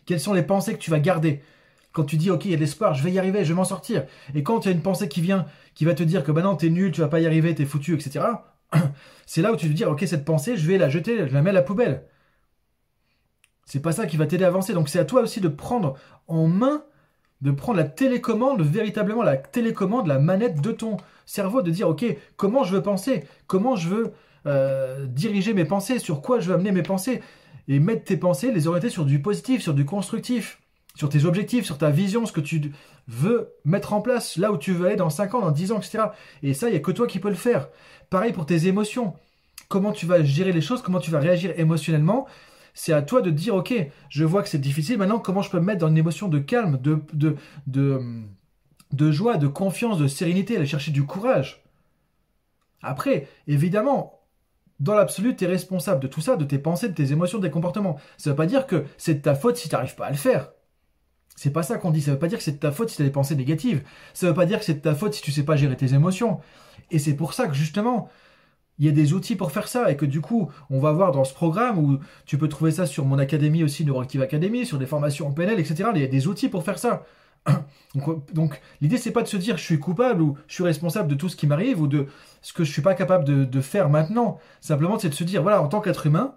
Quelles 0.06 0.20
sont 0.20 0.34
les 0.34 0.44
pensées 0.44 0.74
que 0.74 0.80
tu 0.80 0.92
vas 0.92 1.00
garder? 1.00 1.44
Quand 1.92 2.04
tu 2.04 2.18
dis 2.18 2.32
ok 2.32 2.46
il 2.46 2.52
y 2.52 2.54
a 2.54 2.58
de 2.58 2.62
l'espoir, 2.62 2.94
je 2.96 3.04
vais 3.04 3.12
y 3.12 3.20
arriver, 3.20 3.44
je 3.44 3.50
vais 3.50 3.56
m'en 3.56 3.66
sortir. 3.66 4.06
Et 4.36 4.42
quand 4.44 4.66
il 4.66 4.70
y 4.70 4.72
a 4.72 4.76
une 4.76 4.82
pensée 4.82 5.10
qui 5.10 5.22
vient, 5.22 5.46
qui 5.76 5.86
va 5.86 5.94
te 5.94 6.04
dire 6.04 6.24
que 6.24 6.32
bah 6.32 6.42
non 6.42 6.56
t'es 6.56 6.70
nul, 6.70 6.92
tu 6.92 7.02
vas 7.02 7.08
pas 7.08 7.20
y 7.20 7.26
arriver, 7.26 7.54
t'es 7.54 7.66
foutu, 7.66 7.96
etc 7.96 8.26
c'est 9.26 9.42
là 9.42 9.52
où 9.52 9.56
tu 9.56 9.68
te 9.68 9.74
dis, 9.74 9.86
ok, 9.86 10.04
cette 10.08 10.26
pensée, 10.26 10.58
je 10.58 10.68
vais 10.68 10.78
la 10.78 10.90
jeter, 10.90 11.28
je 11.28 11.34
la 11.34 11.42
mets 11.42 11.50
à 11.52 11.54
la 11.54 11.62
poubelle. 11.62 12.04
C'est 13.66 13.82
pas 13.82 13.92
ça 13.92 14.08
qui 14.08 14.18
va 14.18 14.26
t'aider 14.26 14.46
à 14.46 14.48
avancer. 14.48 14.74
Donc 14.74 14.90
c'est 14.90 15.00
à 15.00 15.06
toi 15.06 15.22
aussi 15.22 15.42
de 15.42 15.48
prendre 15.48 15.96
en 16.28 16.48
main, 16.48 16.84
de 17.42 17.52
prendre 17.52 17.78
la 17.78 17.86
télécommande, 17.86 18.62
véritablement 18.62 19.24
la 19.24 19.38
télécommande, 19.38 20.08
la 20.08 20.20
manette 20.20 20.62
de 20.62 20.72
ton 20.72 20.98
cerveau, 21.26 21.62
de 21.62 21.72
dire, 21.72 21.88
ok, 21.88 22.06
comment 22.36 22.64
je 22.64 22.76
veux 22.76 22.82
penser, 22.82 23.26
comment 23.48 23.76
je 23.76 23.90
veux 23.90 24.14
euh, 24.46 25.06
diriger 25.06 25.54
mes 25.54 25.66
pensées, 25.66 26.00
sur 26.00 26.22
quoi 26.22 26.40
je 26.40 26.50
veux 26.50 26.56
amener 26.56 26.72
mes 26.72 26.84
pensées, 26.84 27.22
et 27.68 27.80
mettre 27.80 28.06
tes 28.06 28.18
pensées, 28.18 28.52
les 28.52 28.68
orienter 28.68 28.90
sur 28.90 29.06
du 29.06 29.22
positif, 29.22 29.62
sur 29.62 29.76
du 29.76 29.86
constructif 29.86 30.60
sur 30.96 31.10
tes 31.10 31.26
objectifs, 31.26 31.66
sur 31.66 31.78
ta 31.78 31.90
vision, 31.90 32.26
ce 32.26 32.32
que 32.32 32.42
tu 32.42 32.72
veux 33.08 33.54
mettre 33.64 33.94
en 33.94 34.02
place, 34.02 34.38
là 34.38 34.52
où 34.52 34.58
tu 34.58 34.74
veux 34.74 34.88
aller 34.88 34.96
dans 34.96 35.10
5 35.10 35.34
ans, 35.36 35.42
dans 35.42 35.52
10 35.52 35.72
ans, 35.72 35.78
etc. 35.78 36.06
Et 36.44 36.54
ça, 36.54 36.68
il 36.68 36.72
n'y 36.72 36.78
a 36.78 36.82
que 36.82 36.92
toi 36.92 37.08
qui 37.08 37.20
peux 37.20 37.30
le 37.30 37.36
faire. 37.36 37.70
Pareil 38.10 38.34
pour 38.34 38.46
tes 38.46 38.68
émotions. 38.68 39.14
Comment 39.68 39.92
tu 39.92 40.06
vas 40.06 40.24
gérer 40.24 40.52
les 40.52 40.62
choses, 40.62 40.82
comment 40.82 41.00
tu 41.00 41.12
vas 41.12 41.20
réagir 41.20 41.54
émotionnellement. 41.58 42.28
C'est 42.74 42.94
à 42.94 43.02
toi 43.02 43.22
de 43.22 43.30
dire, 43.30 43.56
ok, 43.56 43.74
je 44.10 44.24
vois 44.24 44.42
que 44.42 44.50
c'est 44.50 44.60
difficile, 44.60 44.98
maintenant 44.98 45.20
comment 45.20 45.42
je 45.42 45.50
peux 45.50 45.60
me 45.60 45.66
mettre 45.66 45.80
dans 45.80 45.90
une 45.90 45.98
émotion 45.98 46.28
de 46.28 46.40
calme, 46.40 46.80
de, 46.82 47.04
de, 47.68 49.12
joie, 49.12 49.38
de 49.38 49.48
confiance, 49.48 49.98
de 49.98 50.08
sérénité, 50.08 50.56
aller 50.56 50.66
chercher 50.66 50.92
du 50.92 51.06
courage. 51.06 51.64
Après, 52.82 53.28
évidemment, 53.48 54.22
dans 54.80 54.96
l'absolu, 54.96 55.36
tu 55.36 55.44
es 55.44 55.48
responsable 55.48 56.02
de 56.02 56.08
tout 56.08 56.22
ça, 56.22 56.36
de 56.38 56.46
tes 56.46 56.60
pensées, 56.60 56.90
de 56.90 56.94
tes 56.94 57.12
émotions, 57.12 57.38
de 57.38 57.48
tes 57.48 57.52
comportements. 57.52 58.00
Ça 58.18 58.30
ne 58.30 58.34
veut 58.34 58.38
pas 58.38 58.46
dire 58.46 58.66
que 58.66 58.86
c'est 58.98 59.16
de 59.16 59.22
ta 59.22 59.36
faute 59.36 59.58
si 59.58 59.68
tu 59.68 59.76
n'arrives 59.76 59.96
pas 59.96 60.06
à 60.06 60.12
le 60.12 60.18
faire. 60.18 60.52
C'est 61.36 61.52
pas 61.52 61.64
ça 61.64 61.78
qu'on 61.78 61.92
dit. 61.92 62.02
Ça 62.02 62.12
veut 62.12 62.20
pas 62.20 62.28
dire 62.28 62.38
que 62.38 62.44
c'est 62.44 62.54
de 62.54 62.58
ta 62.58 62.72
faute 62.72 62.90
si 62.90 62.98
tu 62.98 63.02
as 63.02 63.06
des 63.06 63.12
pensées 63.12 63.36
négatives. 63.36 63.84
Ça 64.14 64.28
veut 64.28 64.34
pas 64.34 64.46
dire 64.46 64.60
que 64.60 64.66
c'est 64.66 64.74
de 64.76 64.80
ta 64.80 64.96
faute 64.96 65.14
si 65.14 65.22
tu 65.22 65.32
sais 65.32 65.44
pas 65.44 65.56
gérer 65.56 65.78
tes 65.78 65.94
émotions. 65.94 66.40
Et 66.92 67.00
c'est 67.00 67.16
pour 67.16 67.34
ça 67.34 67.48
que 67.48 67.54
justement, 67.54 68.10
il 68.78 68.86
y 68.86 68.90
a 68.90 68.92
des 68.92 69.14
outils 69.14 69.36
pour 69.36 69.52
faire 69.52 69.68
ça 69.68 69.92
et 69.92 69.98
que 69.98 70.06
du 70.06 70.22
coup, 70.22 70.52
on 70.70 70.80
va 70.80 70.92
voir 70.92 71.12
dans 71.12 71.24
ce 71.24 71.34
programme 71.34 71.78
où 71.78 72.00
tu 72.26 72.38
peux 72.38 72.48
trouver 72.48 72.72
ça 72.72 72.86
sur 72.86 73.06
mon 73.06 73.20
académie 73.20 73.64
aussi, 73.64 73.86
Neuroactive 73.86 74.22
Academy, 74.22 74.66
sur 74.66 74.78
des 74.78 74.86
formations 74.86 75.28
en 75.28 75.32
PNL, 75.32 75.60
etc. 75.60 75.90
Il 75.96 76.02
y 76.02 76.06
a 76.06 76.08
des 76.08 76.28
outils 76.28 76.50
pour 76.50 76.64
faire 76.64 76.80
ça. 76.80 77.06
Donc, 77.96 78.34
donc 78.34 78.62
l'idée 78.82 78.98
c'est 78.98 79.12
pas 79.12 79.24
de 79.24 79.28
se 79.28 79.38
dire 79.38 79.58
je 79.58 79.64
suis 79.64 79.80
coupable 79.80 80.22
ou 80.22 80.38
je 80.48 80.54
suis 80.54 80.64
responsable 80.64 81.08
de 81.08 81.16
tout 81.16 81.30
ce 81.30 81.36
qui 81.36 81.48
m'arrive 81.48 81.82
ou 81.82 81.88
de 81.88 82.06
ce 82.42 82.54
que 82.54 82.64
je 82.64 82.72
suis 82.72 82.84
pas 82.84 82.94
capable 82.94 83.24
de 83.24 83.62
faire 83.62 83.90
maintenant. 83.90 84.38
Simplement 84.60 85.00
c'est 85.00 85.10
de 85.10 85.16
se 85.16 85.24
dire 85.24 85.42
voilà 85.42 85.62
en 85.62 85.70
tant 85.70 85.82
qu'être 85.82 86.06
humain, 86.06 86.36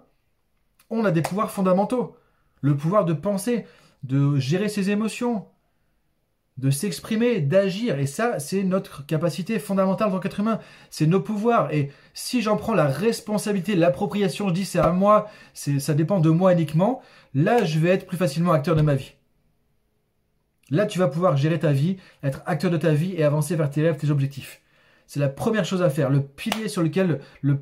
on 0.89 1.05
a 1.05 1.11
des 1.11 1.21
pouvoirs 1.21 1.51
fondamentaux. 1.51 2.15
Le 2.61 2.75
pouvoir 2.77 3.03
de 3.05 3.13
penser, 3.13 3.65
de 4.03 4.37
gérer 4.37 4.69
ses 4.69 4.89
émotions, 4.89 5.45
de 6.57 6.69
s'exprimer, 6.69 7.39
d'agir. 7.41 7.99
Et 7.99 8.05
ça, 8.05 8.39
c'est 8.39 8.63
notre 8.63 9.05
capacité 9.05 9.59
fondamentale 9.59 10.09
en 10.09 10.11
tant 10.11 10.19
qu'être 10.19 10.39
humain. 10.39 10.59
C'est 10.89 11.07
nos 11.07 11.21
pouvoirs. 11.21 11.73
Et 11.73 11.91
si 12.13 12.41
j'en 12.41 12.57
prends 12.57 12.73
la 12.73 12.87
responsabilité, 12.87 13.75
l'appropriation, 13.75 14.49
je 14.49 14.53
dis 14.53 14.65
c'est 14.65 14.79
à 14.79 14.91
moi, 14.91 15.27
ça 15.53 15.93
dépend 15.93 16.19
de 16.19 16.29
moi 16.29 16.53
uniquement, 16.53 17.01
là, 17.33 17.63
je 17.63 17.79
vais 17.79 17.89
être 17.89 18.05
plus 18.05 18.17
facilement 18.17 18.51
acteur 18.51 18.75
de 18.75 18.81
ma 18.81 18.95
vie. 18.95 19.13
Là, 20.69 20.85
tu 20.85 20.99
vas 20.99 21.07
pouvoir 21.07 21.37
gérer 21.37 21.59
ta 21.59 21.71
vie, 21.71 21.97
être 22.23 22.41
acteur 22.45 22.71
de 22.71 22.77
ta 22.77 22.93
vie 22.93 23.13
et 23.15 23.23
avancer 23.23 23.55
vers 23.55 23.69
tes 23.69 23.81
rêves, 23.81 23.97
tes 23.97 24.09
objectifs. 24.09 24.61
C'est 25.05 25.19
la 25.19 25.29
première 25.29 25.65
chose 25.65 25.81
à 25.81 25.89
faire, 25.89 26.09
le 26.09 26.21
pilier 26.21 26.69
sur 26.69 26.81
lequel, 26.81 27.19
le, 27.41 27.59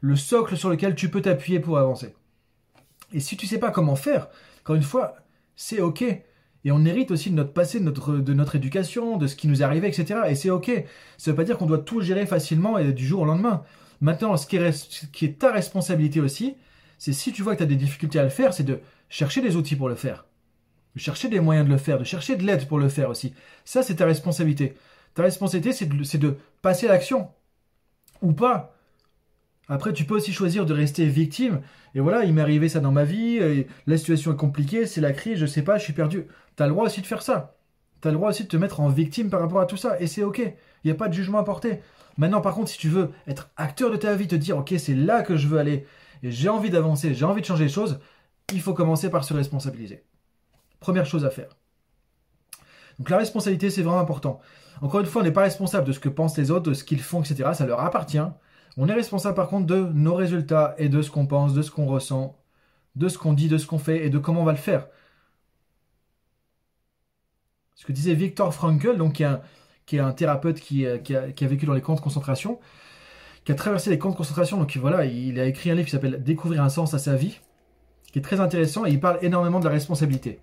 le 0.00 0.16
socle 0.16 0.56
sur 0.56 0.70
lequel 0.70 0.94
tu 0.94 1.10
peux 1.10 1.20
t'appuyer 1.20 1.60
pour 1.60 1.78
avancer. 1.78 2.14
Et 3.12 3.20
si 3.20 3.36
tu 3.36 3.46
sais 3.46 3.58
pas 3.58 3.70
comment 3.70 3.96
faire, 3.96 4.28
encore 4.60 4.76
une 4.76 4.82
fois, 4.82 5.16
c'est 5.58 5.80
ok. 5.80 6.02
Et 6.02 6.70
on 6.70 6.84
hérite 6.84 7.10
aussi 7.10 7.30
de 7.30 7.34
notre 7.34 7.52
passé, 7.52 7.80
de 7.80 8.32
notre, 8.32 8.56
éducation, 8.56 9.16
de 9.16 9.26
ce 9.26 9.34
qui 9.34 9.48
nous 9.48 9.60
est 9.60 9.64
arrivé, 9.64 9.88
etc. 9.88 10.20
Et 10.28 10.36
c'est 10.36 10.50
ok. 10.50 10.70
Ça 11.18 11.30
ne 11.30 11.32
veut 11.32 11.36
pas 11.36 11.44
dire 11.44 11.58
qu'on 11.58 11.66
doit 11.66 11.78
tout 11.78 12.00
gérer 12.00 12.26
facilement 12.26 12.78
et 12.78 12.92
du 12.92 13.04
jour 13.04 13.22
au 13.22 13.24
lendemain. 13.24 13.64
Maintenant, 14.00 14.36
ce 14.36 14.46
qui 14.46 14.56
est, 14.56 15.10
qui 15.10 15.24
est 15.24 15.38
ta 15.40 15.52
responsabilité 15.52 16.20
aussi, 16.20 16.54
c'est 16.96 17.12
si 17.12 17.32
tu 17.32 17.42
vois 17.42 17.54
que 17.54 17.58
tu 17.58 17.64
as 17.64 17.66
des 17.66 17.76
difficultés 17.76 18.20
à 18.20 18.22
le 18.22 18.28
faire, 18.28 18.54
c'est 18.54 18.62
de 18.62 18.78
chercher 19.08 19.40
des 19.40 19.56
outils 19.56 19.74
pour 19.74 19.88
le 19.88 19.96
faire. 19.96 20.26
De 20.94 21.00
chercher 21.00 21.28
des 21.28 21.40
moyens 21.40 21.66
de 21.66 21.72
le 21.72 21.78
faire, 21.78 21.98
de 21.98 22.04
chercher 22.04 22.36
de 22.36 22.44
l'aide 22.44 22.68
pour 22.68 22.78
le 22.78 22.88
faire 22.88 23.10
aussi. 23.10 23.34
Ça, 23.64 23.82
c'est 23.82 23.96
ta 23.96 24.06
responsabilité. 24.06 24.74
Ta 25.14 25.24
responsabilité, 25.24 25.72
c'est 25.72 25.86
de, 25.86 26.18
de 26.18 26.36
passer 26.62 26.86
à 26.86 26.90
l'action. 26.90 27.28
Ou 28.22 28.32
pas. 28.32 28.77
Après, 29.68 29.92
tu 29.92 30.04
peux 30.04 30.16
aussi 30.16 30.32
choisir 30.32 30.66
de 30.66 30.72
rester 30.72 31.06
victime. 31.06 31.60
Et 31.94 32.00
voilà, 32.00 32.24
il 32.24 32.32
m'est 32.32 32.40
arrivé 32.40 32.68
ça 32.68 32.80
dans 32.80 32.92
ma 32.92 33.04
vie, 33.04 33.66
la 33.86 33.98
situation 33.98 34.32
est 34.32 34.36
compliquée, 34.36 34.86
c'est 34.86 35.00
la 35.00 35.12
crise, 35.12 35.38
je 35.38 35.46
sais 35.46 35.62
pas, 35.62 35.78
je 35.78 35.84
suis 35.84 35.92
perdu. 35.92 36.26
Tu 36.56 36.62
as 36.62 36.66
le 36.66 36.72
droit 36.72 36.86
aussi 36.86 37.00
de 37.00 37.06
faire 37.06 37.22
ça. 37.22 37.56
Tu 38.00 38.08
as 38.08 38.10
le 38.10 38.16
droit 38.16 38.30
aussi 38.30 38.44
de 38.44 38.48
te 38.48 38.56
mettre 38.56 38.80
en 38.80 38.88
victime 38.88 39.30
par 39.30 39.40
rapport 39.40 39.60
à 39.60 39.66
tout 39.66 39.76
ça. 39.76 40.00
Et 40.00 40.06
c'est 40.06 40.22
ok. 40.22 40.38
Il 40.38 40.86
n'y 40.86 40.90
a 40.90 40.94
pas 40.94 41.08
de 41.08 41.14
jugement 41.14 41.38
à 41.38 41.44
porter. 41.44 41.80
Maintenant, 42.16 42.40
par 42.40 42.54
contre, 42.54 42.70
si 42.70 42.78
tu 42.78 42.88
veux 42.88 43.10
être 43.26 43.50
acteur 43.56 43.90
de 43.90 43.96
ta 43.96 44.14
vie, 44.14 44.26
te 44.26 44.34
dire, 44.34 44.58
ok, 44.58 44.74
c'est 44.78 44.94
là 44.94 45.22
que 45.22 45.36
je 45.36 45.46
veux 45.46 45.58
aller, 45.58 45.86
et 46.22 46.32
j'ai 46.32 46.48
envie 46.48 46.70
d'avancer, 46.70 47.14
j'ai 47.14 47.24
envie 47.24 47.42
de 47.42 47.46
changer 47.46 47.64
les 47.64 47.70
choses, 47.70 48.00
il 48.52 48.60
faut 48.60 48.74
commencer 48.74 49.08
par 49.08 49.24
se 49.24 49.34
responsabiliser. 49.34 50.04
Première 50.80 51.06
chose 51.06 51.24
à 51.24 51.30
faire. 51.30 51.50
Donc 52.98 53.10
la 53.10 53.18
responsabilité, 53.18 53.70
c'est 53.70 53.82
vraiment 53.82 54.00
important. 54.00 54.40
Encore 54.80 55.00
une 55.00 55.06
fois, 55.06 55.22
on 55.22 55.24
n'est 55.24 55.32
pas 55.32 55.42
responsable 55.42 55.86
de 55.86 55.92
ce 55.92 56.00
que 56.00 56.08
pensent 56.08 56.36
les 56.36 56.50
autres, 56.50 56.70
de 56.70 56.74
ce 56.74 56.82
qu'ils 56.82 57.00
font, 57.00 57.22
etc. 57.22 57.50
Ça 57.54 57.66
leur 57.66 57.80
appartient. 57.80 58.18
On 58.76 58.88
est 58.88 58.94
responsable 58.94 59.34
par 59.34 59.48
contre 59.48 59.66
de 59.66 59.90
nos 59.92 60.14
résultats 60.14 60.74
et 60.78 60.88
de 60.88 61.02
ce 61.02 61.10
qu'on 61.10 61.26
pense, 61.26 61.54
de 61.54 61.62
ce 61.62 61.70
qu'on 61.70 61.86
ressent, 61.86 62.36
de 62.96 63.08
ce 63.08 63.18
qu'on 63.18 63.32
dit, 63.32 63.48
de 63.48 63.58
ce 63.58 63.66
qu'on 63.66 63.78
fait 63.78 64.04
et 64.06 64.10
de 64.10 64.18
comment 64.18 64.42
on 64.42 64.44
va 64.44 64.52
le 64.52 64.58
faire. 64.58 64.86
Ce 67.74 67.84
que 67.84 67.92
disait 67.92 68.14
Victor 68.14 68.52
Frankl, 68.52 68.96
donc 68.96 69.22
qui 69.86 69.96
est 69.96 70.00
un, 70.00 70.12
thérapeute 70.12 70.60
euh, 70.72 70.98
qui, 70.98 71.14
a, 71.14 71.48
vécu 71.48 71.64
dans 71.64 71.74
les 71.74 71.80
camps 71.80 71.94
de 71.94 72.00
concentration, 72.00 72.58
qui 73.44 73.52
a 73.52 73.54
traversé 73.54 73.88
les 73.90 73.98
camps 73.98 74.10
de 74.10 74.16
concentration, 74.16 74.58
donc 74.58 74.76
voilà, 74.76 75.04
il 75.04 75.38
a 75.38 75.46
écrit 75.46 75.70
un 75.70 75.74
livre 75.74 75.86
qui 75.86 75.92
s'appelle 75.92 76.22
Découvrir 76.22 76.62
un 76.62 76.68
sens 76.68 76.92
à 76.94 76.98
sa 76.98 77.14
vie, 77.14 77.40
qui 78.12 78.18
est 78.18 78.22
très 78.22 78.40
intéressant 78.40 78.84
et 78.84 78.90
il 78.90 79.00
parle 79.00 79.18
énormément 79.22 79.60
de 79.60 79.64
la 79.64 79.70
responsabilité. 79.70 80.40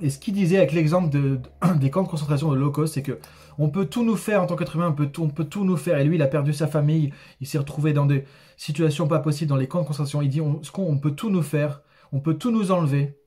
Et 0.00 0.10
ce 0.10 0.18
qu'il 0.18 0.34
disait 0.34 0.58
avec 0.58 0.72
l'exemple 0.72 1.10
de, 1.10 1.40
des 1.80 1.90
camps 1.90 2.02
de 2.02 2.08
concentration 2.08 2.52
de 2.52 2.68
cost, 2.68 2.94
c'est 2.94 3.02
que 3.02 3.18
on 3.58 3.68
peut 3.68 3.86
tout 3.86 4.04
nous 4.04 4.16
faire 4.16 4.42
en 4.42 4.46
tant 4.46 4.54
qu'être 4.54 4.76
humain, 4.76 4.88
on 4.88 4.92
peut, 4.92 5.08
tout, 5.08 5.24
on 5.24 5.28
peut 5.28 5.44
tout 5.44 5.64
nous 5.64 5.76
faire. 5.76 5.98
Et 5.98 6.04
lui, 6.04 6.14
il 6.14 6.22
a 6.22 6.28
perdu 6.28 6.52
sa 6.52 6.68
famille, 6.68 7.12
il 7.40 7.46
s'est 7.46 7.58
retrouvé 7.58 7.92
dans 7.92 8.06
des 8.06 8.24
situations 8.56 9.08
pas 9.08 9.18
possibles 9.18 9.48
dans 9.48 9.56
les 9.56 9.66
camps 9.66 9.80
de 9.82 9.86
concentration. 9.86 10.22
Il 10.22 10.28
dit 10.28 10.40
on, 10.40 10.60
on 10.76 10.98
peut 10.98 11.10
tout 11.10 11.30
nous 11.30 11.42
faire, 11.42 11.82
on 12.12 12.20
peut 12.20 12.34
tout 12.34 12.52
nous 12.52 12.70
enlever. 12.70 13.18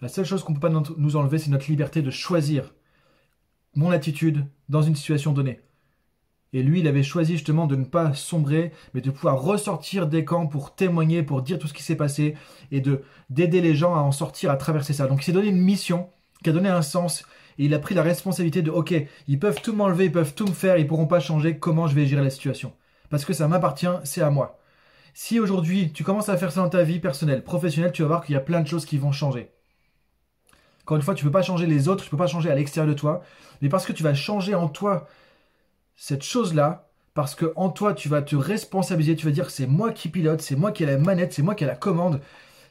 La 0.00 0.08
seule 0.08 0.24
chose 0.24 0.42
qu'on 0.42 0.52
ne 0.52 0.58
peut 0.58 0.68
pas 0.68 0.82
nous 0.96 1.16
enlever, 1.16 1.38
c'est 1.38 1.50
notre 1.50 1.68
liberté 1.68 2.02
de 2.02 2.10
choisir 2.10 2.74
mon 3.74 3.90
attitude 3.90 4.46
dans 4.68 4.82
une 4.82 4.96
situation 4.96 5.32
donnée. 5.32 5.60
Et 6.56 6.62
lui, 6.62 6.80
il 6.80 6.88
avait 6.88 7.02
choisi 7.02 7.34
justement 7.34 7.66
de 7.66 7.76
ne 7.76 7.84
pas 7.84 8.14
sombrer, 8.14 8.72
mais 8.94 9.02
de 9.02 9.10
pouvoir 9.10 9.42
ressortir 9.42 10.06
des 10.06 10.24
camps 10.24 10.46
pour 10.46 10.74
témoigner, 10.74 11.22
pour 11.22 11.42
dire 11.42 11.58
tout 11.58 11.68
ce 11.68 11.74
qui 11.74 11.82
s'est 11.82 11.96
passé 11.96 12.34
et 12.72 12.80
de 12.80 13.02
d'aider 13.28 13.60
les 13.60 13.74
gens 13.74 13.94
à 13.94 13.98
en 13.98 14.10
sortir, 14.10 14.50
à 14.50 14.56
traverser 14.56 14.94
ça. 14.94 15.06
Donc 15.06 15.20
il 15.20 15.24
s'est 15.26 15.32
donné 15.32 15.48
une 15.48 15.60
mission 15.60 16.08
qui 16.42 16.48
a 16.48 16.54
donné 16.54 16.70
un 16.70 16.80
sens 16.80 17.24
Et 17.58 17.66
il 17.66 17.74
a 17.74 17.78
pris 17.78 17.94
la 17.94 18.02
responsabilité 18.02 18.62
de, 18.62 18.70
ok, 18.70 18.94
ils 19.28 19.38
peuvent 19.38 19.60
tout 19.60 19.74
m'enlever, 19.74 20.06
ils 20.06 20.12
peuvent 20.12 20.32
tout 20.32 20.46
me 20.46 20.52
faire, 20.52 20.78
ils 20.78 20.86
pourront 20.86 21.06
pas 21.06 21.20
changer 21.20 21.58
comment 21.58 21.88
je 21.88 21.94
vais 21.94 22.06
gérer 22.06 22.24
la 22.24 22.30
situation? 22.30 22.72
Parce 23.10 23.26
que 23.26 23.34
ça 23.34 23.48
m'appartient, 23.48 23.86
c'est 24.04 24.22
à 24.22 24.30
moi. 24.30 24.58
Si 25.12 25.38
aujourd'hui 25.38 25.92
tu 25.92 26.04
commences 26.04 26.30
à 26.30 26.38
faire 26.38 26.52
ça 26.52 26.62
dans 26.62 26.70
ta 26.70 26.84
vie 26.84 27.00
personnelle, 27.00 27.44
professionnelle, 27.44 27.92
tu 27.92 28.00
vas 28.00 28.08
voir 28.08 28.24
qu'il 28.24 28.32
y 28.32 28.38
a 28.38 28.40
plein 28.40 28.62
de 28.62 28.66
choses 28.66 28.86
qui 28.86 28.96
vont 28.96 29.12
changer. 29.12 29.50
Encore 30.84 30.96
une 30.96 31.02
fois, 31.02 31.14
tu 31.14 31.24
ne 31.24 31.28
peux 31.28 31.32
pas 31.32 31.42
changer 31.42 31.66
les 31.66 31.88
autres, 31.88 32.04
tu 32.04 32.08
ne 32.08 32.10
peux 32.12 32.16
pas 32.16 32.28
changer 32.28 32.50
à 32.50 32.54
l'extérieur 32.54 32.88
de 32.90 32.98
toi, 32.98 33.22
mais 33.60 33.68
parce 33.68 33.84
que 33.84 33.92
tu 33.92 34.02
vas 34.02 34.14
changer 34.14 34.54
en 34.54 34.68
toi 34.68 35.06
cette 35.96 36.22
chose-là, 36.22 36.88
parce 37.14 37.34
que 37.34 37.52
en 37.56 37.70
toi 37.70 37.94
tu 37.94 38.08
vas 38.08 38.22
te 38.22 38.36
responsabiliser, 38.36 39.16
tu 39.16 39.26
vas 39.26 39.32
dire 39.32 39.50
c'est 39.50 39.66
moi 39.66 39.92
qui 39.92 40.08
pilote, 40.08 40.40
c'est 40.42 40.56
moi 40.56 40.72
qui 40.72 40.82
ai 40.82 40.86
la 40.86 40.98
manette, 40.98 41.32
c'est 41.32 41.42
moi 41.42 41.54
qui 41.54 41.64
ai 41.64 41.66
la 41.66 41.76
commande, 41.76 42.20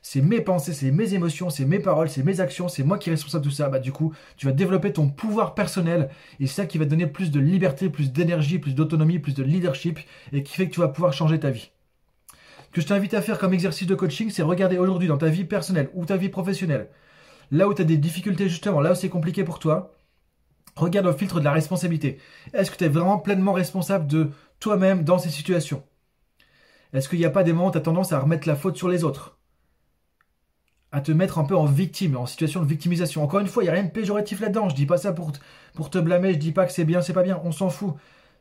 c'est 0.01 0.22
mes 0.22 0.41
pensées, 0.41 0.74
c'est 0.74 0.91
mes 0.91 1.15
émotions, 1.15 1.50
c'est 1.50 1.65
mes 1.65 1.79
paroles, 1.79 2.10
c'est 2.10 2.24
mes 2.24 2.39
actions, 2.39 2.67
c'est 2.67 2.84
moi 2.84 3.00
qui 3.00 3.10
est 3.10 3.13
responsable 3.13 3.44
de 3.44 3.50
tout 3.50 3.55
ça. 3.55 3.70
Bah 3.70 3.79
du 3.79 3.91
coup, 3.91 4.13
tu 4.38 4.46
vas 4.46 4.51
développer 4.51 4.94
ton 4.94 5.10
pouvoir 5.10 5.55
personnel 5.55 6.10
et 6.39 6.48
c'est 6.48 6.62
ça 6.62 6.65
qui 6.67 6.77
va 6.77 6.86
te 6.86 6.91
donner 6.91 7.08
plus 7.08 7.32
de 7.32 7.39
liberté, 7.39 7.89
plus 7.89 8.12
d'énergie, 8.12 8.60
plus 8.60 8.75
d'autonomie, 8.75 9.20
plus 9.20 9.34
de 9.34 9.44
leadership 9.44 10.00
et 10.32 10.44
qui 10.44 10.55
fait 10.55 10.67
que 10.67 10.74
tu 10.74 10.79
vas 10.79 10.89
pouvoir 10.89 11.13
changer 11.13 11.39
ta 11.39 11.50
vie 11.50 11.72
que 12.75 12.82
je 12.82 12.88
t'invite 12.88 13.13
à 13.13 13.22
faire 13.22 13.39
comme 13.39 13.53
exercice 13.53 13.88
de 13.88 13.96
coaching, 13.96 14.29
c'est 14.29 14.44
regarder 14.44 14.77
aujourd'hui 14.77 15.08
dans 15.08 15.17
ta 15.17 15.27
vie 15.27 15.46
personnelle 15.46 15.89
ou 15.94 16.05
ta 16.05 16.17
vie 16.17 16.27
professionnelle, 16.27 16.89
là 17.50 17.70
où 17.70 17.74
tu 17.74 17.82
as 17.82 17.86
des 17.86 17.96
difficultés 17.96 18.50
justement, 18.50 18.82
là 18.82 18.91
où 18.91 18.96
c'est 18.96 19.08
compliqué 19.08 19.46
pour 19.46 19.60
toi, 19.60 19.95
regarde 20.75 21.08
au 21.08 21.13
filtre 21.13 21.39
de 21.39 21.46
la 21.46 21.51
responsabilité. 21.51 22.20
Est-ce 22.53 22.72
que 22.72 22.77
tu 22.77 22.84
es 22.84 22.89
vraiment 22.89 23.17
pleinement 23.17 23.53
responsable 23.53 24.08
de 24.08 24.32
toi-même 24.60 25.03
dans 25.03 25.17
ces 25.17 25.29
situations? 25.29 25.84
Est-ce 26.94 27.10
qu'il 27.10 27.20
n'y 27.20 27.25
a 27.25 27.29
pas 27.29 27.44
des 27.44 27.53
moments 27.53 27.67
où 27.67 27.72
tu 27.72 27.77
as 27.77 27.82
tendance 27.82 28.13
à 28.13 28.20
remettre 28.20 28.48
la 28.48 28.55
faute 28.55 28.77
sur 28.77 28.88
les 28.88 29.03
autres? 29.03 29.38
À 30.91 31.01
te 31.01 31.12
mettre 31.12 31.39
un 31.39 31.44
peu 31.44 31.55
en 31.55 31.65
victime, 31.65 32.15
en 32.15 32.25
situation 32.25 32.62
de 32.62 32.67
victimisation. 32.67 33.24
Encore 33.24 33.41
une 33.41 33.48
fois, 33.48 33.63
il 33.63 33.65
n'y 33.65 33.70
a 33.70 33.74
rien 33.74 33.84
de 33.84 33.91
péjoratif 33.91 34.39
là-dedans. 34.39 34.70
Je 34.70 34.75
dis 34.75 34.86
pas 34.86 34.98
ça 34.98 35.12
pour, 35.12 35.32
pour 35.74 35.89
te 35.89 35.98
blâmer, 35.98 36.34
je 36.34 36.39
dis 36.39 36.51
pas 36.53 36.65
que 36.65 36.72
c'est 36.72 36.86
bien, 36.86 37.01
c'est 37.01 37.13
pas 37.13 37.24
bien, 37.24 37.41
on 37.44 37.51
s'en 37.51 37.70
fout. 37.70 37.96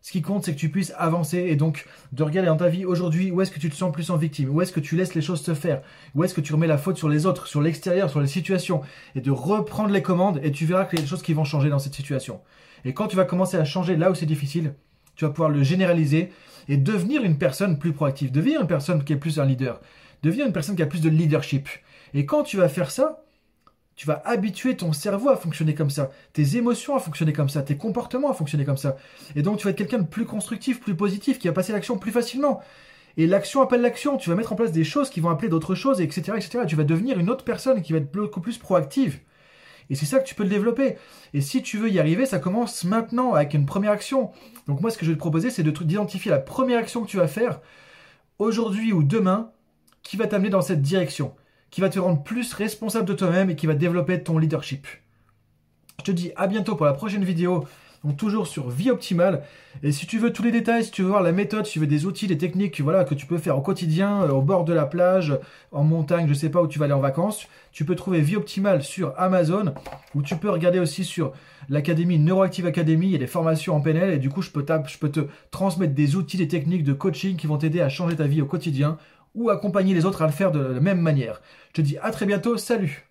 Ce 0.04 0.12
qui 0.12 0.20
compte, 0.20 0.44
c'est 0.44 0.52
que 0.52 0.60
tu 0.60 0.68
puisses 0.68 0.92
avancer 0.98 1.38
et 1.38 1.56
donc 1.56 1.86
de 2.12 2.22
regarder 2.22 2.50
dans 2.50 2.58
ta 2.58 2.68
vie 2.68 2.84
aujourd'hui 2.84 3.30
où 3.30 3.40
est-ce 3.40 3.50
que 3.50 3.58
tu 3.58 3.70
te 3.70 3.74
sens 3.74 3.90
plus 3.90 4.10
en 4.10 4.18
victime, 4.18 4.50
où 4.50 4.60
est-ce 4.60 4.70
que 4.70 4.78
tu 4.78 4.96
laisses 4.96 5.14
les 5.14 5.22
choses 5.22 5.40
se 5.40 5.54
faire, 5.54 5.80
où 6.14 6.22
est-ce 6.22 6.34
que 6.34 6.42
tu 6.42 6.52
remets 6.52 6.66
la 6.66 6.76
faute 6.76 6.98
sur 6.98 7.08
les 7.08 7.24
autres, 7.24 7.46
sur 7.46 7.62
l'extérieur, 7.62 8.10
sur 8.10 8.20
les 8.20 8.26
situations, 8.26 8.82
et 9.14 9.22
de 9.22 9.30
reprendre 9.30 9.88
les 9.88 10.02
commandes 10.02 10.40
et 10.42 10.52
tu 10.52 10.66
verras 10.66 10.84
qu'il 10.84 10.98
y 10.98 11.00
a 11.00 11.04
des 11.04 11.08
choses 11.08 11.22
qui 11.22 11.32
vont 11.32 11.44
changer 11.44 11.70
dans 11.70 11.78
cette 11.78 11.94
situation. 11.94 12.42
Et 12.84 12.92
quand 12.92 13.06
tu 13.06 13.16
vas 13.16 13.24
commencer 13.24 13.56
à 13.56 13.64
changer 13.64 13.96
là 13.96 14.10
où 14.10 14.14
c'est 14.14 14.26
difficile, 14.26 14.74
tu 15.16 15.24
vas 15.24 15.30
pouvoir 15.30 15.48
le 15.48 15.62
généraliser 15.62 16.30
et 16.68 16.76
devenir 16.76 17.24
une 17.24 17.38
personne 17.38 17.78
plus 17.78 17.94
proactive, 17.94 18.30
devenir 18.30 18.60
une 18.60 18.66
personne 18.66 19.04
qui 19.04 19.14
est 19.14 19.16
plus 19.16 19.40
un 19.40 19.46
leader, 19.46 19.80
devenir 20.22 20.44
une 20.44 20.52
personne 20.52 20.76
qui 20.76 20.82
a 20.82 20.86
plus 20.86 21.00
de 21.00 21.08
leadership. 21.08 21.66
Et 22.12 22.26
quand 22.26 22.42
tu 22.42 22.58
vas 22.58 22.68
faire 22.68 22.90
ça, 22.90 23.23
tu 23.96 24.06
vas 24.06 24.22
habituer 24.24 24.76
ton 24.76 24.92
cerveau 24.92 25.28
à 25.28 25.36
fonctionner 25.36 25.74
comme 25.74 25.90
ça, 25.90 26.10
tes 26.32 26.56
émotions 26.56 26.96
à 26.96 26.98
fonctionner 26.98 27.32
comme 27.32 27.48
ça, 27.48 27.62
tes 27.62 27.76
comportements 27.76 28.30
à 28.30 28.34
fonctionner 28.34 28.64
comme 28.64 28.76
ça. 28.76 28.96
Et 29.36 29.42
donc 29.42 29.58
tu 29.58 29.64
vas 29.64 29.70
être 29.70 29.78
quelqu'un 29.78 29.98
de 29.98 30.06
plus 30.06 30.24
constructif, 30.24 30.80
plus 30.80 30.96
positif, 30.96 31.38
qui 31.38 31.48
va 31.48 31.54
passer 31.54 31.72
l'action 31.72 31.96
plus 31.96 32.12
facilement. 32.12 32.60
Et 33.16 33.26
l'action 33.26 33.62
appelle 33.62 33.80
l'action, 33.80 34.16
tu 34.16 34.28
vas 34.28 34.36
mettre 34.36 34.52
en 34.52 34.56
place 34.56 34.72
des 34.72 34.82
choses 34.82 35.10
qui 35.10 35.20
vont 35.20 35.30
appeler 35.30 35.48
d'autres 35.48 35.76
choses, 35.76 36.00
etc., 36.00 36.32
etc. 36.36 36.64
Tu 36.66 36.74
vas 36.74 36.82
devenir 36.82 37.18
une 37.18 37.30
autre 37.30 37.44
personne 37.44 37.80
qui 37.80 37.92
va 37.92 37.98
être 37.98 38.12
beaucoup 38.12 38.40
plus 38.40 38.58
proactive. 38.58 39.20
Et 39.90 39.94
c'est 39.94 40.06
ça 40.06 40.18
que 40.18 40.26
tu 40.26 40.34
peux 40.34 40.42
le 40.42 40.48
développer. 40.48 40.96
Et 41.32 41.40
si 41.40 41.62
tu 41.62 41.78
veux 41.78 41.90
y 41.90 42.00
arriver, 42.00 42.26
ça 42.26 42.38
commence 42.38 42.84
maintenant 42.84 43.34
avec 43.34 43.54
une 43.54 43.66
première 43.66 43.92
action. 43.92 44.32
Donc 44.66 44.80
moi, 44.80 44.90
ce 44.90 44.98
que 44.98 45.04
je 45.04 45.10
vais 45.10 45.16
te 45.16 45.20
proposer, 45.20 45.50
c'est 45.50 45.62
d'identifier 45.62 46.30
la 46.30 46.38
première 46.38 46.78
action 46.78 47.02
que 47.02 47.08
tu 47.08 47.18
vas 47.18 47.28
faire 47.28 47.60
aujourd'hui 48.38 48.92
ou 48.92 49.04
demain 49.04 49.52
qui 50.02 50.16
va 50.16 50.26
t'amener 50.26 50.50
dans 50.50 50.62
cette 50.62 50.82
direction 50.82 51.34
qui 51.74 51.80
va 51.80 51.88
te 51.88 51.98
rendre 51.98 52.22
plus 52.22 52.52
responsable 52.52 53.04
de 53.04 53.14
toi-même 53.14 53.50
et 53.50 53.56
qui 53.56 53.66
va 53.66 53.74
développer 53.74 54.22
ton 54.22 54.38
leadership. 54.38 54.86
Je 55.98 56.04
te 56.04 56.12
dis 56.12 56.30
à 56.36 56.46
bientôt 56.46 56.76
pour 56.76 56.86
la 56.86 56.92
prochaine 56.92 57.24
vidéo, 57.24 57.64
donc 58.04 58.16
toujours 58.16 58.46
sur 58.46 58.70
vie 58.70 58.92
optimale. 58.92 59.42
Et 59.82 59.90
si 59.90 60.06
tu 60.06 60.20
veux 60.20 60.32
tous 60.32 60.44
les 60.44 60.52
détails, 60.52 60.84
si 60.84 60.92
tu 60.92 61.02
veux 61.02 61.08
voir 61.08 61.24
la 61.24 61.32
méthode, 61.32 61.66
si 61.66 61.72
tu 61.72 61.80
veux 61.80 61.88
des 61.88 62.06
outils, 62.06 62.28
des 62.28 62.38
techniques 62.38 62.80
voilà, 62.80 63.02
que 63.02 63.16
tu 63.16 63.26
peux 63.26 63.38
faire 63.38 63.58
au 63.58 63.60
quotidien, 63.60 64.22
euh, 64.22 64.28
au 64.28 64.40
bord 64.40 64.64
de 64.64 64.72
la 64.72 64.86
plage, 64.86 65.36
en 65.72 65.82
montagne, 65.82 66.28
je 66.28 66.34
sais 66.34 66.48
pas 66.48 66.62
où 66.62 66.68
tu 66.68 66.78
vas 66.78 66.84
aller 66.84 66.94
en 66.94 67.00
vacances, 67.00 67.48
tu 67.72 67.84
peux 67.84 67.96
trouver 67.96 68.20
vie 68.20 68.36
optimale 68.36 68.84
sur 68.84 69.12
Amazon, 69.16 69.74
ou 70.14 70.22
tu 70.22 70.36
peux 70.36 70.50
regarder 70.50 70.78
aussi 70.78 71.02
sur 71.02 71.32
l'académie 71.68 72.20
Neuroactive 72.20 72.66
Academy, 72.66 73.06
il 73.06 73.12
y 73.12 73.16
a 73.16 73.18
des 73.18 73.26
formations 73.26 73.74
en 73.74 73.80
PNL, 73.80 74.12
et 74.12 74.18
du 74.18 74.28
coup 74.28 74.42
je 74.42 74.50
peux, 74.50 74.64
je 74.86 74.98
peux 74.98 75.10
te 75.10 75.26
transmettre 75.50 75.94
des 75.94 76.14
outils, 76.14 76.36
des 76.36 76.46
techniques 76.46 76.84
de 76.84 76.92
coaching 76.92 77.36
qui 77.36 77.48
vont 77.48 77.58
t'aider 77.58 77.80
à 77.80 77.88
changer 77.88 78.14
ta 78.14 78.28
vie 78.28 78.42
au 78.42 78.46
quotidien 78.46 78.96
ou 79.34 79.50
accompagner 79.50 79.94
les 79.94 80.04
autres 80.04 80.22
à 80.22 80.26
le 80.26 80.32
faire 80.32 80.52
de 80.52 80.60
la 80.60 80.80
même 80.80 81.00
manière. 81.00 81.40
Je 81.68 81.74
te 81.74 81.80
dis 81.82 81.98
à 81.98 82.10
très 82.10 82.26
bientôt, 82.26 82.56
salut 82.56 83.08